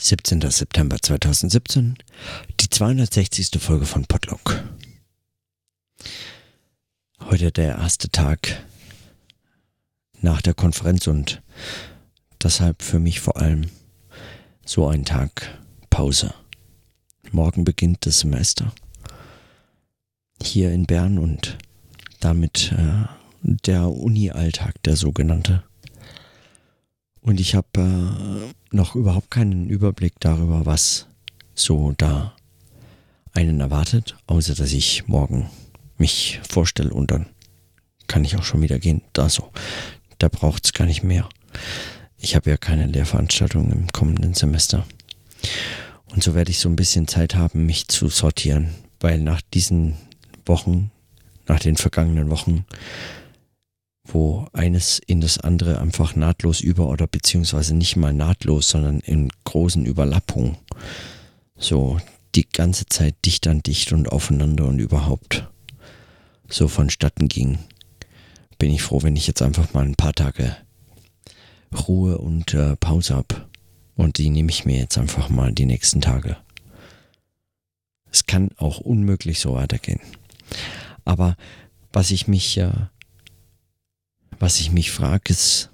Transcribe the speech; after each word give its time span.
17. 0.00 0.50
September 0.50 0.96
2017, 1.00 1.96
die 2.58 2.70
260. 2.70 3.50
Folge 3.60 3.84
von 3.84 4.06
Podlock. 4.06 4.64
Heute 7.20 7.52
der 7.52 7.76
erste 7.76 8.08
Tag 8.08 8.64
nach 10.20 10.40
der 10.40 10.54
Konferenz 10.54 11.06
und 11.06 11.42
deshalb 12.42 12.82
für 12.82 12.98
mich 12.98 13.20
vor 13.20 13.36
allem 13.36 13.66
so 14.64 14.88
ein 14.88 15.04
Tag 15.04 15.58
Pause. 15.90 16.32
Morgen 17.30 17.64
beginnt 17.64 18.06
das 18.06 18.20
Semester 18.20 18.72
hier 20.42 20.72
in 20.72 20.86
Bern 20.86 21.18
und 21.18 21.58
damit 22.20 22.72
äh, 22.72 23.04
der 23.42 23.88
Uni-Alltag, 23.88 24.82
der 24.82 24.96
sogenannte. 24.96 25.62
Und 27.22 27.40
ich 27.40 27.54
habe 27.54 27.68
äh, 27.76 28.74
noch 28.74 28.94
überhaupt 28.94 29.30
keinen 29.30 29.68
Überblick 29.68 30.14
darüber, 30.20 30.66
was 30.66 31.06
so 31.54 31.92
da 31.96 32.34
einen 33.32 33.60
erwartet, 33.60 34.16
außer 34.26 34.54
dass 34.54 34.72
ich 34.72 35.06
morgen 35.06 35.50
mich 35.98 36.40
vorstelle 36.48 36.92
und 36.92 37.10
dann 37.10 37.26
kann 38.06 38.24
ich 38.24 38.36
auch 38.36 38.42
schon 38.42 38.62
wieder 38.62 38.78
gehen. 38.78 39.02
Da 39.12 39.28
so, 39.28 39.52
da 40.18 40.28
braucht 40.28 40.64
es 40.64 40.72
gar 40.72 40.86
nicht 40.86 41.02
mehr. 41.02 41.28
Ich 42.18 42.34
habe 42.34 42.50
ja 42.50 42.56
keine 42.56 42.86
Lehrveranstaltung 42.86 43.70
im 43.70 43.88
kommenden 43.88 44.34
Semester. 44.34 44.86
Und 46.06 46.22
so 46.22 46.34
werde 46.34 46.50
ich 46.50 46.58
so 46.58 46.68
ein 46.68 46.76
bisschen 46.76 47.06
Zeit 47.06 47.34
haben, 47.34 47.66
mich 47.66 47.88
zu 47.88 48.08
sortieren, 48.08 48.74
weil 48.98 49.20
nach 49.20 49.40
diesen 49.54 49.94
Wochen, 50.44 50.90
nach 51.46 51.60
den 51.60 51.76
vergangenen 51.76 52.30
Wochen, 52.30 52.64
wo 54.12 54.46
eines 54.52 54.98
in 55.06 55.20
das 55.20 55.38
andere 55.38 55.80
einfach 55.80 56.16
nahtlos 56.16 56.60
über 56.60 56.88
oder 56.88 57.06
beziehungsweise 57.06 57.74
nicht 57.74 57.96
mal 57.96 58.12
nahtlos, 58.12 58.70
sondern 58.70 59.00
in 59.00 59.30
großen 59.44 59.84
Überlappungen 59.84 60.56
so 61.56 61.98
die 62.34 62.48
ganze 62.48 62.86
Zeit 62.86 63.14
dicht 63.24 63.46
an 63.46 63.62
dicht 63.62 63.92
und 63.92 64.10
aufeinander 64.10 64.66
und 64.66 64.78
überhaupt 64.78 65.48
so 66.48 66.68
vonstatten 66.68 67.28
ging, 67.28 67.58
bin 68.58 68.70
ich 68.70 68.82
froh, 68.82 69.02
wenn 69.02 69.16
ich 69.16 69.26
jetzt 69.26 69.42
einfach 69.42 69.72
mal 69.72 69.84
ein 69.84 69.94
paar 69.94 70.12
Tage 70.12 70.56
Ruhe 71.88 72.18
und 72.18 72.54
äh, 72.54 72.76
Pause 72.76 73.16
habe. 73.16 73.48
Und 73.96 74.18
die 74.18 74.30
nehme 74.30 74.50
ich 74.50 74.64
mir 74.64 74.78
jetzt 74.78 74.98
einfach 74.98 75.28
mal 75.28 75.52
die 75.52 75.66
nächsten 75.66 76.00
Tage. 76.00 76.36
Es 78.10 78.26
kann 78.26 78.50
auch 78.56 78.80
unmöglich 78.80 79.38
so 79.40 79.54
weitergehen. 79.54 80.00
Aber 81.04 81.36
was 81.92 82.10
ich 82.10 82.26
mich 82.26 82.56
äh, 82.58 82.72
was 84.40 84.58
ich 84.58 84.72
mich 84.72 84.90
frage, 84.90 85.30
ist, 85.30 85.70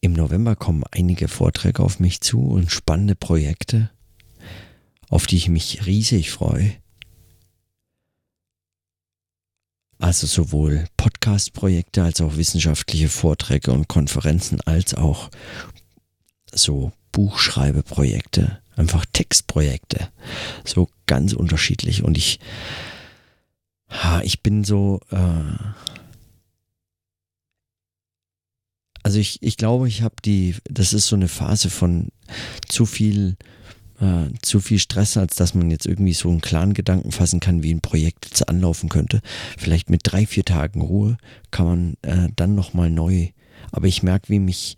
im 0.00 0.12
November 0.12 0.56
kommen 0.56 0.84
einige 0.90 1.28
Vorträge 1.28 1.82
auf 1.82 2.00
mich 2.00 2.20
zu 2.20 2.40
und 2.40 2.70
spannende 2.70 3.14
Projekte, 3.14 3.90
auf 5.08 5.26
die 5.26 5.36
ich 5.36 5.48
mich 5.48 5.86
riesig 5.86 6.30
freue. 6.30 6.74
Also 9.98 10.26
sowohl 10.26 10.86
Podcast-Projekte 10.96 12.02
als 12.02 12.20
auch 12.20 12.36
wissenschaftliche 12.36 13.08
Vorträge 13.08 13.72
und 13.72 13.88
Konferenzen 13.88 14.60
als 14.60 14.94
auch 14.94 15.30
so 16.52 16.92
Buchschreibeprojekte, 17.12 18.60
einfach 18.76 19.06
Textprojekte, 19.12 20.08
so 20.64 20.90
ganz 21.06 21.32
unterschiedlich. 21.32 22.04
Und 22.04 22.18
ich 22.18 22.40
Ha, 23.90 24.20
ich 24.22 24.42
bin 24.42 24.64
so. 24.64 25.00
Äh 25.10 25.16
also 29.02 29.20
ich, 29.20 29.42
ich 29.42 29.56
glaube, 29.56 29.88
ich 29.88 30.02
habe 30.02 30.16
die. 30.24 30.56
Das 30.64 30.92
ist 30.92 31.06
so 31.06 31.16
eine 31.16 31.28
Phase 31.28 31.70
von 31.70 32.08
zu 32.68 32.86
viel. 32.86 33.36
Äh, 33.98 34.28
zu 34.42 34.60
viel 34.60 34.78
Stress, 34.78 35.16
als 35.16 35.36
dass 35.36 35.54
man 35.54 35.70
jetzt 35.70 35.86
irgendwie 35.86 36.12
so 36.12 36.28
einen 36.28 36.42
klaren 36.42 36.74
Gedanken 36.74 37.12
fassen 37.12 37.40
kann, 37.40 37.62
wie 37.62 37.72
ein 37.72 37.80
Projekt 37.80 38.26
jetzt 38.26 38.46
anlaufen 38.46 38.90
könnte. 38.90 39.22
Vielleicht 39.56 39.88
mit 39.88 40.02
drei, 40.04 40.26
vier 40.26 40.44
Tagen 40.44 40.82
Ruhe 40.82 41.16
kann 41.50 41.66
man 41.66 41.94
äh, 42.02 42.28
dann 42.36 42.54
nochmal 42.54 42.90
neu 42.90 43.30
aber 43.72 43.86
ich 43.86 44.02
merke, 44.02 44.28
wie 44.28 44.38
mich 44.38 44.76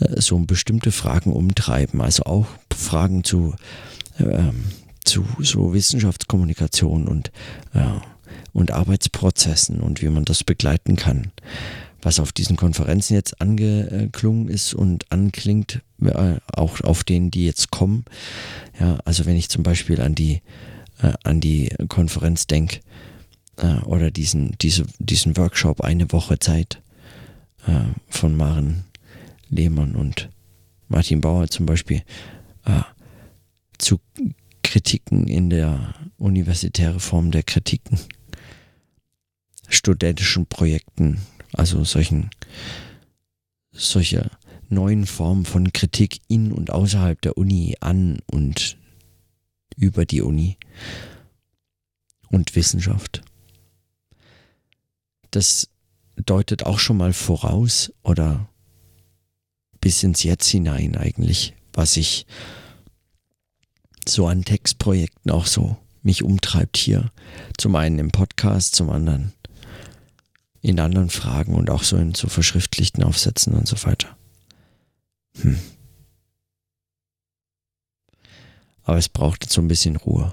äh, 0.00 0.20
so 0.20 0.38
bestimmte 0.38 0.92
Fragen 0.92 1.32
umtreiben. 1.32 2.00
Also 2.00 2.24
auch 2.24 2.46
Fragen 2.74 3.24
zu, 3.24 3.54
äh, 4.18 4.52
zu 5.04 5.26
so 5.40 5.74
Wissenschaftskommunikation 5.74 7.08
und 7.08 7.30
äh, 7.74 8.00
und 8.52 8.70
Arbeitsprozessen 8.70 9.80
und 9.80 10.02
wie 10.02 10.08
man 10.08 10.24
das 10.24 10.44
begleiten 10.44 10.96
kann. 10.96 11.32
Was 12.00 12.20
auf 12.20 12.32
diesen 12.32 12.56
Konferenzen 12.56 13.14
jetzt 13.14 13.40
angeklungen 13.40 14.48
ist 14.48 14.72
und 14.72 15.10
anklingt, 15.10 15.82
äh, 16.02 16.36
auch 16.52 16.80
auf 16.82 17.02
denen, 17.02 17.30
die 17.30 17.44
jetzt 17.44 17.70
kommen. 17.70 18.04
Ja, 18.78 18.98
also 19.04 19.26
wenn 19.26 19.36
ich 19.36 19.48
zum 19.48 19.64
Beispiel 19.64 20.00
an 20.00 20.14
die, 20.14 20.40
äh, 21.02 21.12
an 21.24 21.40
die 21.40 21.70
Konferenz 21.88 22.46
denke 22.46 22.80
äh, 23.56 23.78
oder 23.84 24.10
diesen, 24.10 24.56
diese, 24.60 24.84
diesen 24.98 25.36
Workshop 25.36 25.80
eine 25.80 26.10
Woche 26.12 26.38
Zeit 26.38 26.80
äh, 27.66 27.80
von 28.08 28.36
Maren 28.36 28.84
Lehmann 29.50 29.96
und 29.96 30.28
Martin 30.88 31.20
Bauer 31.20 31.48
zum 31.48 31.66
Beispiel 31.66 32.02
äh, 32.64 32.82
zu 33.78 34.00
Kritiken 34.62 35.26
in 35.26 35.50
der 35.50 35.94
universitäre 36.18 37.00
Form 37.00 37.30
der 37.30 37.42
Kritiken 37.42 37.98
studentischen 39.68 40.46
Projekten, 40.46 41.20
also 41.52 41.84
solchen, 41.84 42.30
solche 43.72 44.30
neuen 44.68 45.06
Formen 45.06 45.44
von 45.44 45.72
Kritik 45.72 46.20
in 46.28 46.52
und 46.52 46.70
außerhalb 46.70 47.20
der 47.20 47.38
Uni 47.38 47.76
an 47.80 48.18
und 48.26 48.76
über 49.76 50.04
die 50.04 50.22
Uni 50.22 50.56
und 52.28 52.54
Wissenschaft. 52.56 53.22
Das 55.30 55.68
deutet 56.16 56.66
auch 56.66 56.78
schon 56.78 56.96
mal 56.96 57.12
voraus 57.12 57.92
oder 58.02 58.48
bis 59.80 60.02
ins 60.02 60.22
Jetzt 60.22 60.48
hinein 60.48 60.96
eigentlich, 60.96 61.54
was 61.72 61.96
ich 61.96 62.26
so 64.06 64.26
an 64.26 64.44
Textprojekten 64.44 65.30
auch 65.30 65.46
so 65.46 65.76
mich 66.02 66.22
umtreibt 66.22 66.76
hier. 66.76 67.12
Zum 67.56 67.76
einen 67.76 67.98
im 67.98 68.10
Podcast, 68.10 68.74
zum 68.74 68.90
anderen 68.90 69.32
in 70.60 70.80
anderen 70.80 71.10
Fragen 71.10 71.54
und 71.54 71.70
auch 71.70 71.82
so 71.82 71.96
in 71.96 72.14
so 72.14 72.28
verschriftlichten 72.28 73.02
Aufsätzen 73.02 73.54
und 73.54 73.68
so 73.68 73.82
weiter. 73.84 74.16
Hm. 75.40 75.58
Aber 78.82 78.96
es 78.96 79.08
braucht 79.08 79.44
jetzt 79.44 79.52
so 79.52 79.60
ein 79.60 79.68
bisschen 79.68 79.96
Ruhe. 79.96 80.32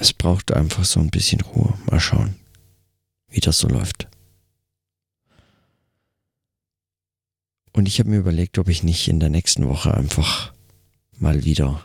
Es 0.00 0.12
braucht 0.12 0.52
einfach 0.52 0.84
so 0.84 1.00
ein 1.00 1.10
bisschen 1.10 1.40
Ruhe. 1.40 1.74
Mal 1.86 2.00
schauen, 2.00 2.36
wie 3.28 3.40
das 3.40 3.58
so 3.58 3.68
läuft. 3.68 4.08
Und 7.72 7.86
ich 7.86 7.98
habe 8.00 8.10
mir 8.10 8.18
überlegt, 8.18 8.58
ob 8.58 8.68
ich 8.68 8.82
nicht 8.82 9.08
in 9.08 9.20
der 9.20 9.28
nächsten 9.28 9.68
Woche 9.68 9.94
einfach 9.94 10.52
mal 11.18 11.44
wieder 11.44 11.84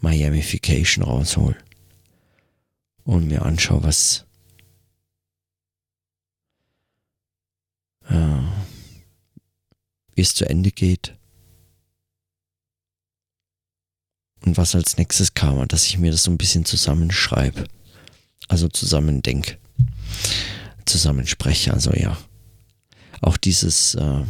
Miamification 0.00 1.04
raushol 1.04 1.56
und 3.10 3.26
mir 3.26 3.42
anschaue, 3.42 3.82
was 3.82 4.24
äh, 8.08 8.38
wie 10.14 10.20
es 10.20 10.34
zu 10.34 10.48
Ende 10.48 10.70
geht 10.70 11.18
und 14.44 14.56
was 14.56 14.76
als 14.76 14.96
nächstes 14.96 15.34
kam 15.34 15.58
und 15.58 15.72
dass 15.72 15.86
ich 15.86 15.98
mir 15.98 16.12
das 16.12 16.22
so 16.22 16.30
ein 16.30 16.38
bisschen 16.38 16.64
zusammenschreibe, 16.64 17.64
also 18.46 18.68
zusammendenke, 18.68 19.58
zusammenspreche, 20.86 21.74
also 21.74 21.92
ja. 21.92 22.16
Auch 23.22 23.36
dieses 23.36 23.96
äh, 23.96 24.24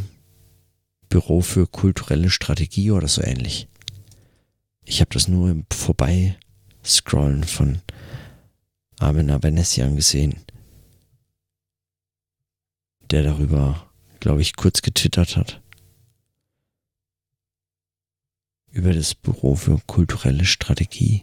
Büro 1.07 1.41
für 1.41 1.67
kulturelle 1.67 2.31
Strategie 2.31 2.89
oder 2.89 3.07
so 3.07 3.21
ähnlich. 3.21 3.67
Ich 4.83 5.01
habe 5.01 5.13
das 5.13 5.27
nur 5.27 5.51
im 5.51 5.65
Vorbeiscrollen 5.71 7.43
von 7.43 7.81
Armin 9.01 9.31
Abenessian 9.31 9.95
gesehen, 9.95 10.35
der 13.09 13.23
darüber, 13.23 13.91
glaube 14.19 14.41
ich, 14.41 14.55
kurz 14.55 14.83
getwittert 14.83 15.37
hat. 15.37 15.59
Über 18.71 18.93
das 18.93 19.15
Büro 19.15 19.55
für 19.55 19.79
kulturelle 19.87 20.45
Strategie. 20.45 21.21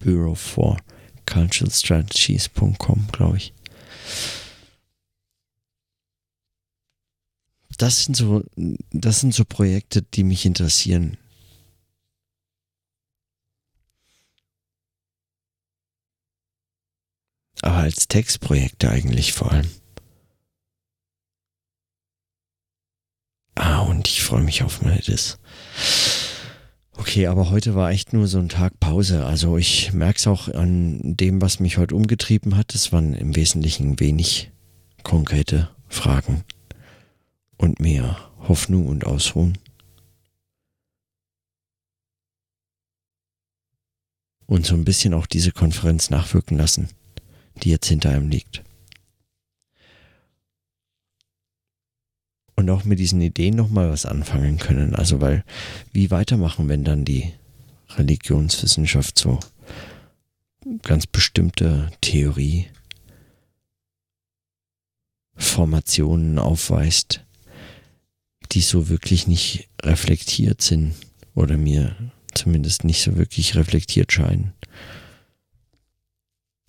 Bureau 0.00 0.34
for 0.34 0.78
Cultural 1.24 1.70
Strategies.com, 1.70 3.06
glaube 3.12 3.36
ich. 3.36 3.54
Das 7.78 8.04
sind 8.04 8.16
so, 8.16 8.44
das 8.90 9.20
sind 9.20 9.32
so 9.32 9.44
Projekte, 9.44 10.02
die 10.02 10.24
mich 10.24 10.44
interessieren. 10.44 11.16
Aber 17.62 17.76
als 17.76 18.08
Textprojekte 18.08 18.90
eigentlich 18.90 19.32
vor 19.32 19.52
allem. 19.52 19.70
Ah, 23.54 23.80
und 23.80 24.08
ich 24.08 24.22
freue 24.22 24.42
mich 24.42 24.62
auf 24.62 24.82
Melodis. 24.82 25.38
Okay, 26.94 27.26
aber 27.26 27.50
heute 27.50 27.74
war 27.74 27.90
echt 27.90 28.12
nur 28.12 28.26
so 28.26 28.38
ein 28.38 28.48
Tag 28.48 28.78
Pause. 28.80 29.24
Also 29.24 29.56
ich 29.56 29.92
merke 29.92 30.18
es 30.18 30.26
auch 30.26 30.48
an 30.48 31.00
dem, 31.02 31.40
was 31.40 31.60
mich 31.60 31.78
heute 31.78 31.94
umgetrieben 31.94 32.56
hat. 32.56 32.74
Es 32.74 32.92
waren 32.92 33.14
im 33.14 33.34
Wesentlichen 33.36 33.98
wenig 34.00 34.50
konkrete 35.02 35.70
Fragen 35.88 36.44
und 37.56 37.80
mehr 37.80 38.30
Hoffnung 38.48 38.86
und 38.86 39.06
Ausruhen. 39.06 39.58
Und 44.46 44.66
so 44.66 44.74
ein 44.74 44.84
bisschen 44.84 45.14
auch 45.14 45.26
diese 45.26 45.52
Konferenz 45.52 46.10
nachwirken 46.10 46.58
lassen, 46.58 46.88
die 47.56 47.70
jetzt 47.70 47.88
hinter 47.88 48.10
einem 48.10 48.28
liegt. 48.28 48.62
und 52.62 52.70
auch 52.70 52.84
mit 52.84 53.00
diesen 53.00 53.20
Ideen 53.20 53.56
nochmal 53.56 53.90
was 53.90 54.06
anfangen 54.06 54.58
können. 54.58 54.94
Also 54.94 55.20
weil, 55.20 55.44
wie 55.92 56.12
weitermachen, 56.12 56.68
wenn 56.68 56.84
dann 56.84 57.04
die 57.04 57.32
Religionswissenschaft 57.96 59.18
so 59.18 59.40
ganz 60.82 61.06
bestimmte 61.06 61.90
Theorie 62.00 62.68
Formationen 65.34 66.38
aufweist, 66.38 67.24
die 68.52 68.60
so 68.60 68.88
wirklich 68.88 69.26
nicht 69.26 69.68
reflektiert 69.82 70.62
sind 70.62 70.94
oder 71.34 71.56
mir 71.56 71.96
zumindest 72.32 72.84
nicht 72.84 73.02
so 73.02 73.16
wirklich 73.16 73.56
reflektiert 73.56 74.12
scheinen. 74.12 74.52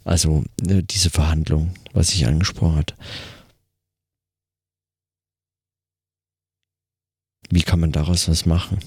Also 0.03 0.43
ne, 0.61 0.83
diese 0.83 1.09
Verhandlung, 1.09 1.73
was 1.93 2.13
ich 2.13 2.25
angesprochen 2.27 2.77
habe. 2.77 2.93
Wie 7.49 7.61
kann 7.61 7.79
man 7.79 7.91
daraus 7.91 8.27
was 8.27 8.45
machen? 8.45 8.79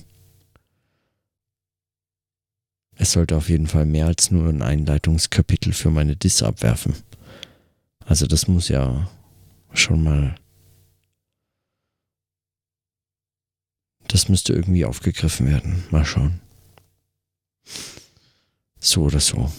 Es 2.96 3.12
sollte 3.12 3.36
auf 3.36 3.48
jeden 3.48 3.66
Fall 3.66 3.84
mehr 3.84 4.06
als 4.06 4.30
nur 4.30 4.48
ein 4.48 4.62
Einleitungskapitel 4.62 5.72
für 5.72 5.90
meine 5.90 6.16
Diss 6.16 6.42
abwerfen. 6.42 6.94
Also 8.04 8.26
das 8.26 8.48
muss 8.48 8.68
ja 8.68 9.10
schon 9.72 10.02
mal. 10.02 10.34
Das 14.08 14.28
müsste 14.28 14.52
irgendwie 14.52 14.84
aufgegriffen 14.84 15.46
werden. 15.46 15.84
Mal 15.90 16.04
schauen. 16.04 16.40
So 18.78 19.02
oder 19.02 19.20
so. 19.20 19.52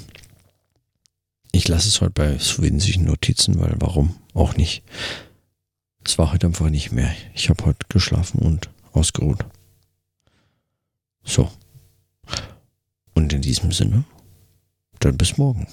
Ich 1.57 1.67
lasse 1.67 1.87
es 1.87 2.01
heute 2.01 2.11
bei 2.11 2.37
so 2.37 2.61
wesentlichen 2.61 3.05
Notizen, 3.05 3.59
weil 3.59 3.73
warum 3.79 4.15
auch 4.35 4.55
nicht. 4.57 4.83
Es 6.05 6.19
war 6.19 6.31
heute 6.31 6.45
einfach 6.45 6.69
nicht 6.69 6.91
mehr. 6.91 7.11
Ich 7.33 7.49
habe 7.49 7.65
heute 7.65 7.79
geschlafen 7.89 8.37
und 8.43 8.69
ausgeruht. 8.93 9.43
So. 11.23 11.49
Und 13.15 13.33
in 13.33 13.41
diesem 13.41 13.71
Sinne, 13.71 14.03
dann 14.99 15.17
bis 15.17 15.39
morgen. 15.39 15.65